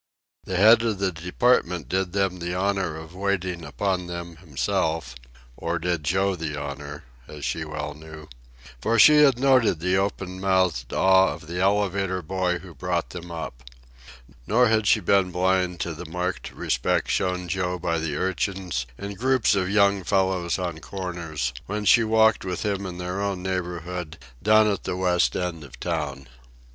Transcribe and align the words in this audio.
The 0.45 0.57
head 0.57 0.81
of 0.81 0.97
the 0.97 1.11
department 1.11 1.87
did 1.87 2.11
them 2.11 2.39
the 2.39 2.55
honor 2.55 2.97
of 2.97 3.13
waiting 3.13 3.63
upon 3.63 4.07
them 4.07 4.37
himself 4.37 5.13
or 5.55 5.77
did 5.77 6.03
Joe 6.03 6.35
the 6.35 6.59
honor, 6.59 7.03
as 7.27 7.45
she 7.45 7.63
well 7.65 7.93
knew, 7.93 8.27
for 8.81 8.97
she 8.97 9.17
had 9.17 9.37
noted 9.37 9.79
the 9.79 9.97
open 9.97 10.39
mouthed 10.41 10.91
awe 10.91 11.31
of 11.31 11.45
the 11.45 11.61
elevator 11.61 12.23
boy 12.23 12.57
who 12.57 12.73
brought 12.73 13.11
them 13.11 13.29
up. 13.29 13.61
Nor 14.47 14.69
had 14.69 14.87
she 14.87 15.01
been 15.01 15.29
blind 15.29 15.79
to 15.81 15.93
the 15.93 16.07
marked 16.09 16.51
respect 16.51 17.11
shown 17.11 17.47
Joe 17.47 17.77
by 17.77 17.99
the 17.99 18.15
urchins 18.17 18.87
and 18.97 19.15
groups 19.19 19.53
of 19.53 19.69
young 19.69 20.03
fellows 20.03 20.57
on 20.57 20.79
corners, 20.79 21.53
when 21.67 21.85
she 21.85 22.03
walked 22.03 22.43
with 22.43 22.65
him 22.65 22.87
in 22.87 22.97
their 22.97 23.21
own 23.21 23.43
neighborhood 23.43 24.17
down 24.41 24.65
at 24.67 24.83
the 24.83 24.97
west 24.97 25.35
end 25.35 25.63
of 25.63 25.73
the 25.73 25.77
town. 25.77 26.27